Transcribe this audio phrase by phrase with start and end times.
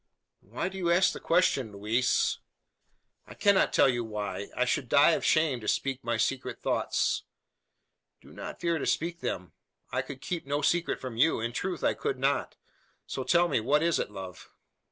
[0.39, 2.39] "Why do you ask the question, Louise?"
[3.27, 4.49] "I cannot tell you why.
[4.57, 7.21] I should die of shame to speak my secret thoughts."
[8.19, 9.53] "Do not fear to speak them!
[9.91, 12.55] I could keep no secret from you in truth I could not.
[13.05, 14.49] So tell me what it is, love!"